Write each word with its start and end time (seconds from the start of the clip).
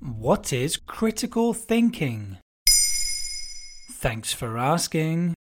What 0.00 0.52
is 0.52 0.76
critical 0.76 1.52
thinking? 1.52 2.38
Thanks 3.90 4.32
for 4.32 4.56
asking. 4.56 5.34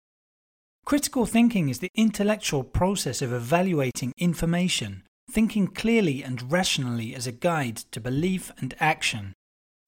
Critical 0.85 1.25
thinking 1.25 1.67
is 1.67 1.79
the 1.79 1.91
intellectual 1.93 2.63
process 2.63 3.21
of 3.21 3.33
evaluating 3.33 4.13
information, 4.17 5.03
thinking 5.29 5.67
clearly 5.67 6.23
and 6.23 6.53
rationally 6.53 7.13
as 7.13 7.27
a 7.27 7.33
guide 7.33 7.77
to 7.91 7.99
belief 7.99 8.49
and 8.57 8.73
action. 8.79 9.33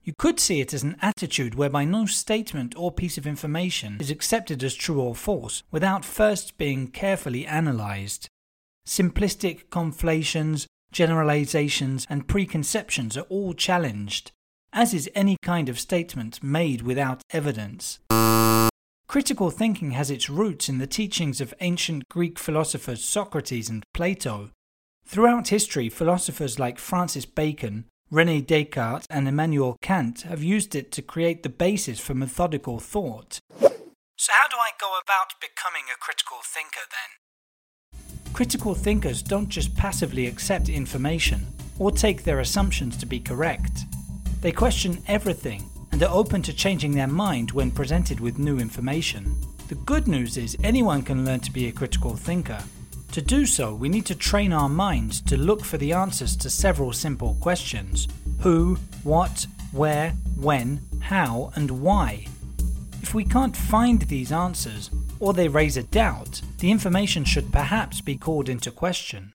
You 0.03 0.11
could 0.17 0.37
see 0.37 0.59
it 0.59 0.73
as 0.73 0.83
an 0.83 0.97
attitude 1.01 1.55
whereby 1.55 1.85
no 1.85 2.05
statement 2.05 2.75
or 2.77 2.91
piece 2.91 3.17
of 3.17 3.25
information 3.25 3.97
is 4.01 4.11
accepted 4.11 4.61
as 4.65 4.75
true 4.75 4.99
or 4.99 5.15
false 5.15 5.63
without 5.71 6.03
first 6.03 6.57
being 6.57 6.87
carefully 6.87 7.45
analyzed. 7.45 8.27
Simplistic 8.85 9.69
conflations, 9.69 10.67
generalizations, 10.91 12.05
and 12.09 12.27
preconceptions 12.27 13.15
are 13.15 13.27
all 13.29 13.53
challenged, 13.53 14.31
as 14.77 14.93
is 14.93 15.09
any 15.15 15.35
kind 15.41 15.69
of 15.69 15.79
statement 15.79 16.43
made 16.43 16.83
without 16.83 17.23
evidence. 17.31 17.97
Critical 19.07 19.49
thinking 19.49 19.91
has 19.91 20.11
its 20.11 20.29
roots 20.29 20.69
in 20.69 20.77
the 20.77 20.85
teachings 20.85 21.41
of 21.41 21.51
ancient 21.61 22.07
Greek 22.09 22.37
philosophers 22.37 23.03
Socrates 23.03 23.69
and 23.69 23.83
Plato. 23.95 24.51
Throughout 25.03 25.47
history, 25.47 25.89
philosophers 25.89 26.59
like 26.59 26.77
Francis 26.77 27.25
Bacon, 27.25 27.85
Rene 28.11 28.41
Descartes, 28.41 29.07
and 29.09 29.27
Immanuel 29.27 29.77
Kant 29.81 30.21
have 30.21 30.43
used 30.43 30.75
it 30.75 30.91
to 30.91 31.01
create 31.01 31.41
the 31.41 31.49
basis 31.49 31.99
for 31.99 32.13
methodical 32.13 32.77
thought. 32.79 33.39
So, 33.59 34.31
how 34.31 34.47
do 34.47 34.57
I 34.57 34.71
go 34.79 34.91
about 35.03 35.41
becoming 35.41 35.85
a 35.91 35.97
critical 35.97 36.37
thinker 36.45 36.85
then? 36.93 38.31
Critical 38.33 38.75
thinkers 38.75 39.23
don't 39.23 39.49
just 39.49 39.75
passively 39.75 40.27
accept 40.27 40.69
information 40.69 41.47
or 41.79 41.89
take 41.89 42.23
their 42.23 42.41
assumptions 42.41 42.95
to 42.97 43.07
be 43.07 43.19
correct. 43.19 43.85
They 44.47 44.53
question 44.53 45.03
everything 45.09 45.69
and 45.91 46.01
are 46.01 46.09
open 46.09 46.41
to 46.43 46.53
changing 46.53 46.93
their 46.93 47.05
mind 47.05 47.51
when 47.51 47.69
presented 47.69 48.21
with 48.21 48.39
new 48.39 48.59
information. 48.59 49.35
The 49.67 49.75
good 49.75 50.07
news 50.07 50.37
is 50.37 50.55
anyone 50.63 51.01
can 51.01 51.25
learn 51.25 51.41
to 51.41 51.51
be 51.51 51.67
a 51.67 51.73
critical 51.73 52.15
thinker. 52.15 52.63
To 53.11 53.21
do 53.21 53.45
so, 53.45 53.75
we 53.75 53.89
need 53.89 54.05
to 54.05 54.15
train 54.15 54.53
our 54.53 54.69
minds 54.69 55.19
to 55.23 55.35
look 55.35 55.65
for 55.65 55.77
the 55.77 55.91
answers 55.91 56.37
to 56.37 56.49
several 56.49 56.93
simple 56.93 57.35
questions 57.41 58.07
who, 58.39 58.77
what, 59.03 59.47
where, 59.73 60.11
when, 60.37 60.79
how, 61.01 61.51
and 61.55 61.81
why. 61.81 62.27
If 63.01 63.13
we 63.13 63.25
can't 63.25 63.57
find 63.57 64.03
these 64.03 64.31
answers, 64.31 64.89
or 65.19 65.33
they 65.33 65.49
raise 65.49 65.75
a 65.75 65.83
doubt, 65.83 66.41
the 66.59 66.71
information 66.71 67.25
should 67.25 67.51
perhaps 67.51 67.99
be 67.99 68.15
called 68.15 68.47
into 68.47 68.71
question. 68.71 69.33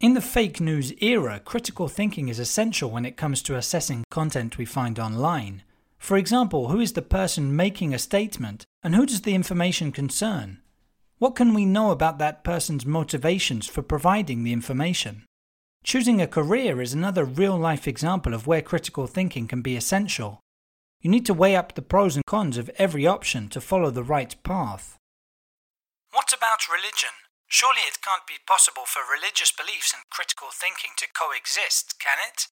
In 0.00 0.14
the 0.14 0.20
fake 0.20 0.60
news 0.60 0.92
era, 1.00 1.40
critical 1.40 1.88
thinking 1.88 2.28
is 2.28 2.38
essential 2.38 2.90
when 2.90 3.04
it 3.04 3.16
comes 3.16 3.42
to 3.42 3.56
assessing 3.56 4.04
content 4.10 4.58
we 4.58 4.64
find 4.64 4.98
online. 4.98 5.62
For 5.98 6.16
example, 6.16 6.68
who 6.68 6.80
is 6.80 6.92
the 6.92 7.02
person 7.02 7.56
making 7.56 7.94
a 7.94 7.98
statement 7.98 8.66
and 8.82 8.94
who 8.94 9.06
does 9.06 9.22
the 9.22 9.34
information 9.34 9.92
concern? 9.92 10.60
What 11.18 11.36
can 11.36 11.54
we 11.54 11.64
know 11.64 11.90
about 11.90 12.18
that 12.18 12.44
person's 12.44 12.84
motivations 12.84 13.66
for 13.66 13.82
providing 13.82 14.42
the 14.42 14.52
information? 14.52 15.24
Choosing 15.84 16.20
a 16.20 16.26
career 16.26 16.82
is 16.82 16.92
another 16.92 17.24
real 17.24 17.56
life 17.56 17.86
example 17.86 18.34
of 18.34 18.46
where 18.46 18.62
critical 18.62 19.06
thinking 19.06 19.46
can 19.46 19.62
be 19.62 19.76
essential. 19.76 20.40
You 21.00 21.10
need 21.10 21.24
to 21.26 21.34
weigh 21.34 21.56
up 21.56 21.74
the 21.74 21.82
pros 21.82 22.16
and 22.16 22.26
cons 22.26 22.58
of 22.58 22.70
every 22.76 23.06
option 23.06 23.48
to 23.50 23.60
follow 23.60 23.90
the 23.90 24.02
right 24.02 24.34
path. 24.42 24.98
What 26.10 26.32
about 26.36 26.68
religion? 26.68 27.23
Surely 27.54 27.82
it 27.86 28.02
can't 28.02 28.26
be 28.26 28.34
possible 28.48 28.82
for 28.84 29.00
religious 29.08 29.52
beliefs 29.52 29.94
and 29.94 30.02
critical 30.10 30.48
thinking 30.52 30.90
to 30.96 31.06
coexist, 31.14 31.94
can 32.00 32.18
it? 32.28 32.48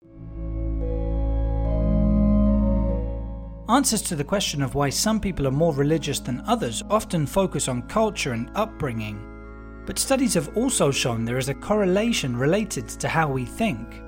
Answers 3.71 4.03
to 4.03 4.17
the 4.17 4.25
question 4.25 4.61
of 4.61 4.75
why 4.75 4.91
some 4.91 5.21
people 5.21 5.47
are 5.47 5.53
more 5.53 5.73
religious 5.73 6.19
than 6.19 6.43
others 6.49 6.83
often 6.91 7.27
focus 7.27 7.69
on 7.69 7.83
culture 7.83 8.33
and 8.33 8.51
upbringing. 8.57 9.23
But 9.87 10.01
studies 10.01 10.35
have 10.35 10.57
also 10.57 10.91
shown 10.91 11.25
there 11.25 11.39
is 11.39 11.49
a 11.49 11.55
correlation 11.55 12.37
related 12.37 12.89
to 12.89 13.07
how 13.07 13.31
we 13.31 13.45
think. 13.45 14.03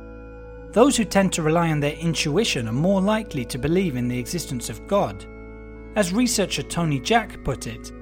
Those 0.72 0.96
who 0.96 1.04
tend 1.04 1.32
to 1.34 1.42
rely 1.42 1.70
on 1.70 1.78
their 1.78 1.94
intuition 1.94 2.66
are 2.66 2.72
more 2.72 3.00
likely 3.00 3.44
to 3.44 3.58
believe 3.58 3.94
in 3.94 4.08
the 4.08 4.18
existence 4.18 4.68
of 4.68 4.88
God. 4.88 5.24
As 5.94 6.12
researcher 6.12 6.64
Tony 6.64 6.98
Jack 6.98 7.44
put 7.44 7.68
it, 7.68 7.92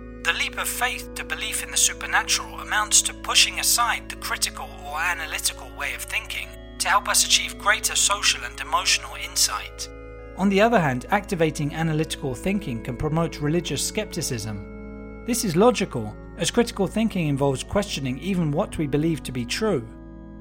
of 0.58 0.68
faith 0.68 1.14
to 1.14 1.24
belief 1.24 1.62
in 1.62 1.70
the 1.70 1.76
supernatural 1.76 2.60
amounts 2.60 3.00
to 3.02 3.14
pushing 3.14 3.60
aside 3.60 4.08
the 4.08 4.16
critical 4.16 4.68
or 4.84 5.00
analytical 5.00 5.70
way 5.78 5.94
of 5.94 6.02
thinking 6.02 6.48
to 6.78 6.88
help 6.88 7.08
us 7.08 7.24
achieve 7.24 7.58
greater 7.58 7.94
social 7.94 8.44
and 8.44 8.60
emotional 8.60 9.14
insight. 9.22 9.88
On 10.36 10.48
the 10.48 10.60
other 10.60 10.80
hand, 10.80 11.06
activating 11.10 11.74
analytical 11.74 12.34
thinking 12.34 12.82
can 12.82 12.96
promote 12.96 13.40
religious 13.40 13.86
skepticism. 13.86 15.24
This 15.26 15.44
is 15.44 15.56
logical, 15.56 16.16
as 16.36 16.50
critical 16.50 16.86
thinking 16.86 17.26
involves 17.26 17.64
questioning 17.64 18.18
even 18.20 18.52
what 18.52 18.78
we 18.78 18.86
believe 18.86 19.22
to 19.24 19.32
be 19.32 19.44
true. 19.44 19.86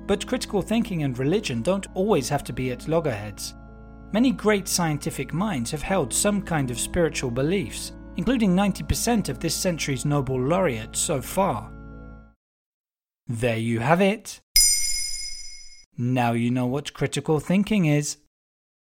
But 0.06 0.28
critical 0.28 0.62
thinking 0.62 1.04
and 1.04 1.18
religion 1.18 1.62
don't 1.62 1.88
always 1.96 2.30
have 2.30 2.44
to 2.46 2.54
be 2.54 2.72
at 2.72 2.88
loggerheads. 2.88 3.56
Many 4.14 4.32
great 4.32 4.68
scientific 4.68 5.34
minds 5.34 5.72
have 5.72 5.82
held 5.82 6.14
some 6.14 6.42
kind 6.42 6.72
of 6.72 6.80
spiritual 6.80 7.32
beliefs, 7.32 7.92
including 8.18 8.56
90% 8.56 9.30
of 9.30 9.40
this 9.40 9.56
century's 9.56 10.06
Nobel 10.06 10.40
laureates 10.40 11.00
so 11.00 11.22
far. 11.22 11.72
There 13.28 13.58
you 13.58 13.80
have 13.80 14.02
it. 14.02 14.42
Now 15.98 16.34
you 16.34 16.52
know 16.52 16.66
what 16.66 16.94
critical 16.94 17.40
thinking 17.40 17.86
is. 17.86 18.18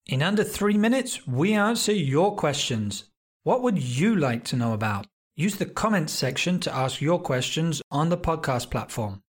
In 0.06 0.22
under 0.22 0.44
three 0.44 0.78
minutes, 0.78 1.28
we 1.28 1.54
answer 1.54 1.94
your 1.94 2.36
questions. 2.36 3.06
What 3.44 3.62
would 3.62 3.78
you 3.78 4.16
like 4.16 4.44
to 4.46 4.56
know 4.56 4.74
about? 4.74 5.08
Use 5.36 5.56
the 5.56 5.66
comments 5.66 6.14
section 6.14 6.60
to 6.62 6.74
ask 6.74 7.02
your 7.02 7.20
questions 7.20 7.82
on 7.92 8.10
the 8.10 8.18
podcast 8.18 8.72
platform. 8.72 9.22